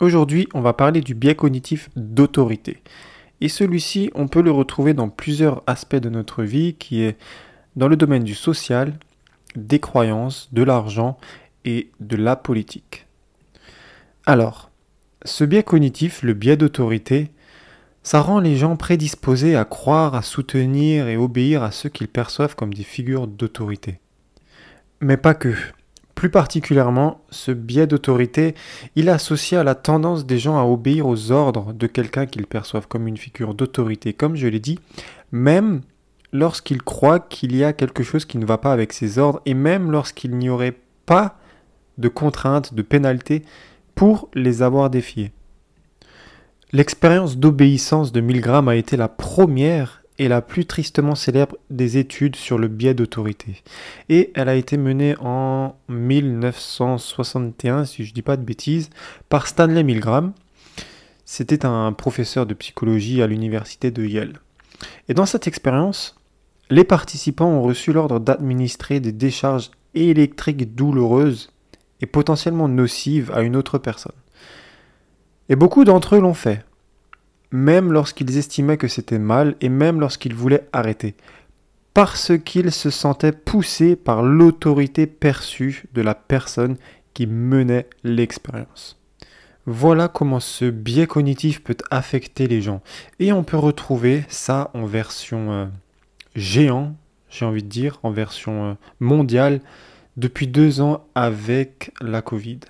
Aujourd'hui, 0.00 0.48
on 0.54 0.62
va 0.62 0.72
parler 0.72 1.02
du 1.02 1.14
biais 1.14 1.34
cognitif 1.34 1.90
d'autorité. 1.94 2.82
Et 3.42 3.48
celui-ci, 3.48 4.10
on 4.14 4.28
peut 4.28 4.40
le 4.40 4.50
retrouver 4.50 4.94
dans 4.94 5.10
plusieurs 5.10 5.62
aspects 5.66 5.96
de 5.96 6.08
notre 6.08 6.42
vie, 6.42 6.74
qui 6.74 7.02
est 7.02 7.18
dans 7.76 7.86
le 7.86 7.96
domaine 7.96 8.24
du 8.24 8.34
social, 8.34 8.98
des 9.56 9.78
croyances, 9.78 10.48
de 10.52 10.62
l'argent 10.62 11.18
et 11.66 11.90
de 12.00 12.16
la 12.16 12.34
politique. 12.34 13.06
Alors, 14.24 14.70
ce 15.24 15.44
biais 15.44 15.62
cognitif, 15.62 16.22
le 16.22 16.32
biais 16.32 16.56
d'autorité, 16.56 17.30
ça 18.02 18.20
rend 18.20 18.40
les 18.40 18.56
gens 18.56 18.76
prédisposés 18.76 19.54
à 19.54 19.66
croire, 19.66 20.14
à 20.14 20.22
soutenir 20.22 21.08
et 21.08 21.18
obéir 21.18 21.62
à 21.62 21.70
ceux 21.70 21.90
qu'ils 21.90 22.08
perçoivent 22.08 22.56
comme 22.56 22.72
des 22.72 22.84
figures 22.84 23.26
d'autorité. 23.26 24.00
Mais 25.00 25.18
pas 25.18 25.34
que. 25.34 25.54
Plus 26.20 26.28
particulièrement, 26.28 27.22
ce 27.30 27.50
biais 27.50 27.86
d'autorité, 27.86 28.54
il 28.94 29.08
est 29.08 29.10
associé 29.10 29.56
à 29.56 29.64
la 29.64 29.74
tendance 29.74 30.26
des 30.26 30.38
gens 30.38 30.58
à 30.58 30.64
obéir 30.64 31.06
aux 31.06 31.30
ordres 31.30 31.72
de 31.72 31.86
quelqu'un 31.86 32.26
qu'ils 32.26 32.46
perçoivent 32.46 32.86
comme 32.86 33.08
une 33.08 33.16
figure 33.16 33.54
d'autorité, 33.54 34.12
comme 34.12 34.36
je 34.36 34.46
l'ai 34.46 34.60
dit, 34.60 34.78
même 35.32 35.80
lorsqu'ils 36.34 36.82
croient 36.82 37.20
qu'il 37.20 37.56
y 37.56 37.64
a 37.64 37.72
quelque 37.72 38.02
chose 38.02 38.26
qui 38.26 38.36
ne 38.36 38.44
va 38.44 38.58
pas 38.58 38.74
avec 38.74 38.92
ces 38.92 39.18
ordres, 39.18 39.40
et 39.46 39.54
même 39.54 39.90
lorsqu'il 39.90 40.36
n'y 40.36 40.50
aurait 40.50 40.76
pas 41.06 41.38
de 41.96 42.08
contraintes, 42.08 42.74
de 42.74 42.82
pénalités 42.82 43.42
pour 43.94 44.28
les 44.34 44.60
avoir 44.60 44.90
défiés. 44.90 45.32
L'expérience 46.72 47.38
d'obéissance 47.38 48.12
de 48.12 48.20
Milgram 48.20 48.68
a 48.68 48.76
été 48.76 48.98
la 48.98 49.08
première 49.08 49.99
est 50.20 50.28
la 50.28 50.42
plus 50.42 50.66
tristement 50.66 51.14
célèbre 51.14 51.56
des 51.70 51.96
études 51.96 52.36
sur 52.36 52.58
le 52.58 52.68
biais 52.68 52.92
d'autorité. 52.92 53.62
Et 54.10 54.30
elle 54.34 54.50
a 54.50 54.54
été 54.54 54.76
menée 54.76 55.14
en 55.18 55.74
1961, 55.88 57.86
si 57.86 58.04
je 58.04 58.10
ne 58.10 58.14
dis 58.14 58.22
pas 58.22 58.36
de 58.36 58.44
bêtises, 58.44 58.90
par 59.30 59.46
Stanley 59.46 59.82
Milgram. 59.82 60.32
C'était 61.24 61.64
un 61.64 61.92
professeur 61.92 62.44
de 62.44 62.52
psychologie 62.52 63.22
à 63.22 63.26
l'université 63.26 63.90
de 63.90 64.04
Yale. 64.04 64.34
Et 65.08 65.14
dans 65.14 65.26
cette 65.26 65.46
expérience, 65.46 66.16
les 66.68 66.84
participants 66.84 67.48
ont 67.48 67.62
reçu 67.62 67.92
l'ordre 67.94 68.20
d'administrer 68.20 69.00
des 69.00 69.12
décharges 69.12 69.70
électriques 69.94 70.74
douloureuses 70.74 71.50
et 72.02 72.06
potentiellement 72.06 72.68
nocives 72.68 73.32
à 73.34 73.40
une 73.40 73.56
autre 73.56 73.78
personne. 73.78 74.12
Et 75.48 75.56
beaucoup 75.56 75.84
d'entre 75.84 76.16
eux 76.16 76.20
l'ont 76.20 76.34
fait 76.34 76.62
même 77.52 77.92
lorsqu'ils 77.92 78.36
estimaient 78.36 78.76
que 78.76 78.88
c'était 78.88 79.18
mal 79.18 79.56
et 79.60 79.68
même 79.68 80.00
lorsqu'ils 80.00 80.34
voulaient 80.34 80.68
arrêter, 80.72 81.14
parce 81.94 82.32
qu'ils 82.38 82.72
se 82.72 82.90
sentaient 82.90 83.32
poussés 83.32 83.96
par 83.96 84.22
l'autorité 84.22 85.06
perçue 85.06 85.84
de 85.92 86.02
la 86.02 86.14
personne 86.14 86.76
qui 87.14 87.26
menait 87.26 87.88
l'expérience. 88.04 89.00
Voilà 89.66 90.08
comment 90.08 90.40
ce 90.40 90.64
biais 90.64 91.06
cognitif 91.06 91.62
peut 91.62 91.76
affecter 91.90 92.48
les 92.48 92.62
gens. 92.62 92.82
Et 93.18 93.32
on 93.32 93.44
peut 93.44 93.58
retrouver 93.58 94.24
ça 94.28 94.70
en 94.74 94.86
version 94.86 95.52
euh, 95.52 95.66
géant, 96.34 96.96
j'ai 97.28 97.44
envie 97.44 97.62
de 97.62 97.68
dire, 97.68 97.98
en 98.02 98.10
version 98.10 98.70
euh, 98.70 98.74
mondiale, 99.00 99.60
depuis 100.16 100.46
deux 100.46 100.80
ans 100.80 101.04
avec 101.14 101.92
la 102.00 102.22
Covid. 102.22 102.60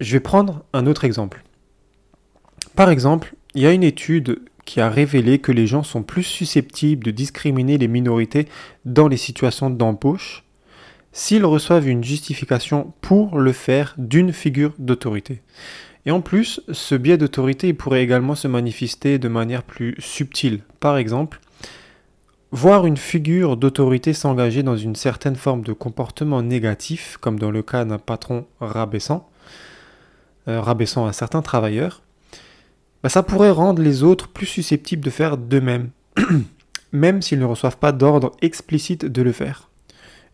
Je 0.00 0.12
vais 0.12 0.20
prendre 0.20 0.64
un 0.72 0.86
autre 0.86 1.04
exemple. 1.04 1.43
Par 2.76 2.90
exemple, 2.90 3.34
il 3.54 3.62
y 3.62 3.66
a 3.66 3.72
une 3.72 3.84
étude 3.84 4.40
qui 4.64 4.80
a 4.80 4.90
révélé 4.90 5.38
que 5.38 5.52
les 5.52 5.66
gens 5.66 5.82
sont 5.82 6.02
plus 6.02 6.24
susceptibles 6.24 7.04
de 7.04 7.10
discriminer 7.10 7.78
les 7.78 7.88
minorités 7.88 8.48
dans 8.84 9.08
les 9.08 9.16
situations 9.16 9.70
d'embauche 9.70 10.44
s'ils 11.12 11.44
reçoivent 11.44 11.86
une 11.86 12.02
justification 12.02 12.92
pour 13.00 13.38
le 13.38 13.52
faire 13.52 13.94
d'une 13.98 14.32
figure 14.32 14.72
d'autorité. 14.78 15.42
Et 16.06 16.10
en 16.10 16.20
plus, 16.20 16.60
ce 16.72 16.96
biais 16.96 17.16
d'autorité 17.16 17.72
pourrait 17.72 18.02
également 18.02 18.34
se 18.34 18.48
manifester 18.48 19.18
de 19.18 19.28
manière 19.28 19.62
plus 19.62 19.94
subtile. 20.00 20.60
Par 20.80 20.96
exemple, 20.96 21.40
voir 22.50 22.84
une 22.84 22.96
figure 22.96 23.56
d'autorité 23.56 24.12
s'engager 24.12 24.62
dans 24.62 24.76
une 24.76 24.96
certaine 24.96 25.36
forme 25.36 25.62
de 25.62 25.72
comportement 25.72 26.42
négatif, 26.42 27.16
comme 27.20 27.38
dans 27.38 27.50
le 27.50 27.62
cas 27.62 27.84
d'un 27.84 27.98
patron 27.98 28.46
rabaissant, 28.60 29.30
euh, 30.48 30.60
rabaissant 30.60 31.06
à 31.06 31.12
certains 31.12 31.42
travailleurs, 31.42 32.02
bah, 33.04 33.10
ça 33.10 33.22
pourrait 33.22 33.50
rendre 33.50 33.82
les 33.82 34.02
autres 34.02 34.28
plus 34.28 34.46
susceptibles 34.46 35.04
de 35.04 35.10
faire 35.10 35.36
d'eux-mêmes, 35.36 35.90
même 36.92 37.20
s'ils 37.20 37.38
ne 37.38 37.44
reçoivent 37.44 37.76
pas 37.76 37.92
d'ordre 37.92 38.32
explicite 38.40 39.04
de 39.04 39.20
le 39.20 39.30
faire. 39.30 39.68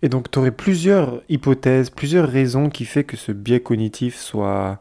Et 0.03 0.08
donc 0.08 0.31
tu 0.31 0.38
aurais 0.38 0.53
plusieurs 0.53 1.20
hypothèses, 1.28 1.91
plusieurs 1.91 2.28
raisons 2.28 2.70
qui 2.70 2.84
font 2.84 3.03
que 3.03 3.16
ce 3.16 3.32
biais 3.32 3.59
cognitif 3.59 4.16
soit, 4.16 4.78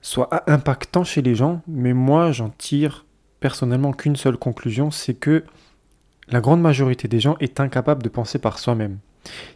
soit 0.00 0.42
impactant 0.50 1.04
chez 1.04 1.22
les 1.22 1.36
gens, 1.36 1.62
mais 1.68 1.92
moi 1.92 2.32
j'en 2.32 2.48
tire 2.50 3.06
personnellement 3.38 3.92
qu'une 3.92 4.16
seule 4.16 4.36
conclusion, 4.36 4.90
c'est 4.90 5.14
que 5.14 5.44
la 6.30 6.40
grande 6.40 6.60
majorité 6.60 7.06
des 7.06 7.20
gens 7.20 7.36
est 7.38 7.60
incapable 7.60 8.02
de 8.02 8.08
penser 8.08 8.40
par 8.40 8.58
soi-même. 8.58 8.98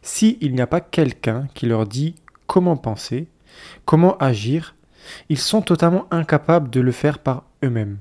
S'il 0.00 0.54
n'y 0.54 0.60
a 0.60 0.69
pas 0.69 0.81
quelqu'un 0.81 1.48
qui 1.54 1.66
leur 1.66 1.88
dit 1.88 2.15
comment 2.47 2.76
penser, 2.76 3.26
comment 3.84 4.16
agir, 4.19 4.76
ils 5.28 5.39
sont 5.39 5.62
totalement 5.62 6.06
incapables 6.11 6.71
de 6.71 6.81
le 6.81 6.93
faire 6.93 7.19
par 7.19 7.44
eux-mêmes. 7.65 7.99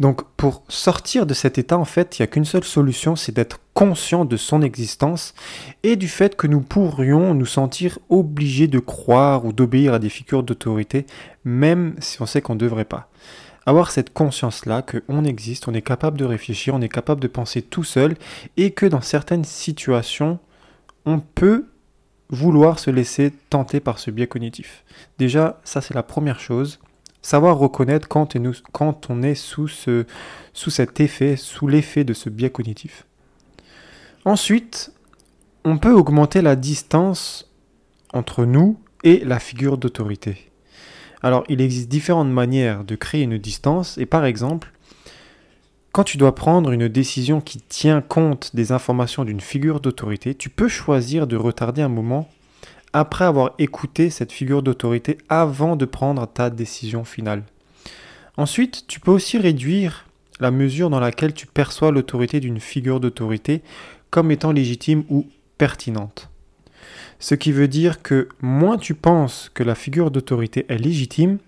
Donc 0.00 0.22
pour 0.36 0.64
sortir 0.68 1.24
de 1.24 1.34
cet 1.34 1.56
état, 1.58 1.78
en 1.78 1.84
fait, 1.84 2.18
il 2.18 2.22
n'y 2.22 2.24
a 2.24 2.26
qu'une 2.26 2.44
seule 2.44 2.64
solution, 2.64 3.14
c'est 3.14 3.32
d'être 3.32 3.60
conscient 3.74 4.24
de 4.24 4.36
son 4.36 4.62
existence 4.62 5.34
et 5.82 5.96
du 5.96 6.08
fait 6.08 6.36
que 6.36 6.46
nous 6.46 6.60
pourrions 6.60 7.34
nous 7.34 7.46
sentir 7.46 7.98
obligés 8.08 8.66
de 8.66 8.80
croire 8.80 9.44
ou 9.44 9.52
d'obéir 9.52 9.94
à 9.94 9.98
des 9.98 10.08
figures 10.08 10.42
d'autorité, 10.42 11.06
même 11.44 11.94
si 12.00 12.20
on 12.20 12.26
sait 12.26 12.40
qu'on 12.40 12.54
ne 12.54 12.60
devrait 12.60 12.84
pas. 12.84 13.08
Avoir 13.66 13.90
cette 13.90 14.12
conscience-là 14.12 14.82
qu'on 14.82 15.24
existe, 15.24 15.68
on 15.68 15.74
est 15.74 15.82
capable 15.82 16.18
de 16.18 16.24
réfléchir, 16.24 16.74
on 16.74 16.82
est 16.82 16.88
capable 16.88 17.20
de 17.20 17.28
penser 17.28 17.62
tout 17.62 17.84
seul 17.84 18.16
et 18.56 18.72
que 18.72 18.86
dans 18.86 19.00
certaines 19.00 19.44
situations, 19.44 20.38
on 21.06 21.20
peut 21.20 21.66
vouloir 22.34 22.78
se 22.78 22.90
laisser 22.90 23.32
tenter 23.50 23.80
par 23.80 23.98
ce 23.98 24.10
biais 24.10 24.26
cognitif. 24.26 24.84
Déjà, 25.18 25.60
ça 25.64 25.80
c'est 25.80 25.94
la 25.94 26.02
première 26.02 26.40
chose. 26.40 26.80
Savoir 27.22 27.56
reconnaître 27.56 28.06
quand, 28.06 28.36
on 29.08 29.22
est 29.22 29.34
sous, 29.34 29.68
ce, 29.68 30.04
sous 30.52 30.70
cet 30.70 31.00
effet, 31.00 31.36
sous 31.36 31.66
l'effet 31.66 32.04
de 32.04 32.12
ce 32.12 32.28
biais 32.28 32.50
cognitif. 32.50 33.06
Ensuite, 34.26 34.92
on 35.64 35.78
peut 35.78 35.92
augmenter 35.92 36.42
la 36.42 36.56
distance 36.56 37.50
entre 38.12 38.44
nous 38.44 38.78
et 39.04 39.24
la 39.24 39.38
figure 39.38 39.78
d'autorité. 39.78 40.50
Alors, 41.22 41.44
il 41.48 41.62
existe 41.62 41.88
différentes 41.88 42.28
manières 42.28 42.84
de 42.84 42.96
créer 42.96 43.22
une 43.22 43.38
distance, 43.38 43.96
et 43.96 44.04
par 44.04 44.26
exemple, 44.26 44.72
quand 45.94 46.02
tu 46.02 46.16
dois 46.16 46.34
prendre 46.34 46.72
une 46.72 46.88
décision 46.88 47.40
qui 47.40 47.60
tient 47.60 48.00
compte 48.00 48.50
des 48.52 48.72
informations 48.72 49.24
d'une 49.24 49.40
figure 49.40 49.78
d'autorité, 49.78 50.34
tu 50.34 50.50
peux 50.50 50.66
choisir 50.66 51.28
de 51.28 51.36
retarder 51.36 51.82
un 51.82 51.88
moment 51.88 52.28
après 52.92 53.24
avoir 53.24 53.52
écouté 53.60 54.10
cette 54.10 54.32
figure 54.32 54.64
d'autorité 54.64 55.18
avant 55.28 55.76
de 55.76 55.84
prendre 55.84 56.26
ta 56.26 56.50
décision 56.50 57.04
finale. 57.04 57.44
Ensuite, 58.36 58.88
tu 58.88 58.98
peux 58.98 59.12
aussi 59.12 59.38
réduire 59.38 60.06
la 60.40 60.50
mesure 60.50 60.90
dans 60.90 60.98
laquelle 60.98 61.32
tu 61.32 61.46
perçois 61.46 61.92
l'autorité 61.92 62.40
d'une 62.40 62.58
figure 62.58 62.98
d'autorité 62.98 63.62
comme 64.10 64.32
étant 64.32 64.50
légitime 64.50 65.04
ou 65.08 65.28
pertinente. 65.58 66.28
Ce 67.20 67.36
qui 67.36 67.52
veut 67.52 67.68
dire 67.68 68.02
que 68.02 68.28
moins 68.42 68.78
tu 68.78 68.94
penses 68.94 69.48
que 69.54 69.62
la 69.62 69.76
figure 69.76 70.10
d'autorité 70.10 70.66
est 70.68 70.76
légitime, 70.76 71.38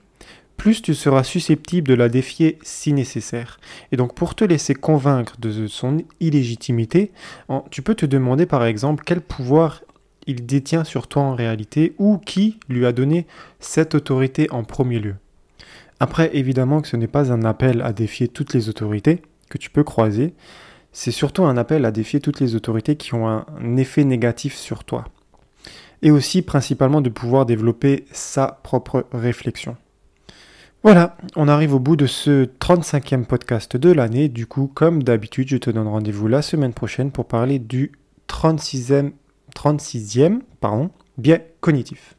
plus 0.57 0.83
tu 0.83 0.95
seras 0.95 1.23
susceptible 1.23 1.89
de 1.89 1.95
la 1.95 2.09
défier 2.09 2.59
si 2.63 2.93
nécessaire. 2.93 3.59
Et 3.93 3.97
donc 3.97 4.15
pour 4.15 4.35
te 4.35 4.45
laisser 4.45 4.75
convaincre 4.75 5.37
de 5.39 5.67
son 5.67 5.99
illégitimité, 6.21 7.13
tu 7.71 7.83
peux 7.83 7.95
te 7.95 8.07
demander 8.07 8.47
par 8.47 8.65
exemple 8.65 9.05
quel 9.07 9.21
pouvoir 9.21 9.83
il 10.27 10.45
détient 10.45 10.85
sur 10.85 11.07
toi 11.07 11.23
en 11.23 11.35
réalité 11.35 11.95
ou 11.99 12.19
qui 12.19 12.59
lui 12.69 12.85
a 12.87 12.93
donné 12.93 13.27
cette 13.61 13.95
autorité 13.95 14.49
en 14.51 14.65
premier 14.65 14.99
lieu. 14.99 15.15
Après, 16.01 16.31
évidemment 16.37 16.83
que 16.83 16.89
ce 16.89 16.97
n'est 16.97 17.07
pas 17.07 17.33
un 17.33 17.45
appel 17.45 17.81
à 17.81 17.93
défier 17.93 18.29
toutes 18.29 18.53
les 18.53 18.69
autorités 18.69 19.23
que 19.49 19.59
tu 19.59 19.71
peux 19.71 19.85
croiser, 19.85 20.35
c'est 20.93 21.13
surtout 21.13 21.45
un 21.45 21.57
appel 21.57 21.85
à 21.85 21.91
défier 21.91 22.21
toutes 22.21 22.41
les 22.41 22.55
autorités 22.55 22.97
qui 22.97 23.15
ont 23.15 23.29
un 23.29 23.77
effet 23.77 24.05
négatif 24.05 24.57
sur 24.57 24.85
toi. 24.85 25.05
Et 26.03 26.11
aussi 26.11 26.43
principalement 26.43 27.01
de 27.01 27.09
pouvoir 27.09 27.47
développer 27.47 28.05
sa 28.13 28.59
propre 28.63 29.07
réflexion. 29.13 29.77
Voilà, 30.87 31.17
on 31.35 31.49
arrive 31.49 31.75
au 31.75 31.81
bout 31.81 31.97
de 31.97 32.07
ce 32.07 32.45
35e 32.45 33.25
podcast 33.25 33.77
de 33.77 33.91
l'année. 33.91 34.29
Du 34.29 34.47
coup, 34.47 34.71
comme 34.73 35.03
d'habitude, 35.03 35.49
je 35.49 35.57
te 35.57 35.69
donne 35.69 35.89
rendez-vous 35.89 36.29
la 36.29 36.43
semaine 36.43 36.73
prochaine 36.73 37.11
pour 37.11 37.27
parler 37.27 37.59
du 37.59 37.91
36e, 38.29 39.11
36e 39.53 40.43
pardon, 40.61 40.91
biais 41.19 41.57
cognitif. 41.61 42.15